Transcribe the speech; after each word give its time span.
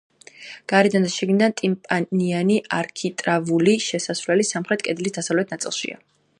გარედან 0.71 1.03
და 1.07 1.11
შიგნიდან 1.15 1.53
ტიმპანიანი 1.61 2.57
არქიტრავული 2.79 3.77
შესასვლელი 3.89 4.51
სამხრეთ 4.53 4.87
კედლის 4.89 5.19
დასავლეთ 5.21 5.55
ნაწილშია. 5.57 6.05